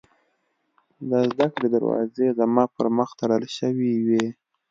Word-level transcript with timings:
د 1.09 1.11
زدکړې 1.31 1.67
دروازې 1.75 2.27
زما 2.39 2.63
پر 2.75 2.85
مخ 2.97 3.09
تړل 3.19 3.43
شوې 3.57 3.93
وې 4.05 4.25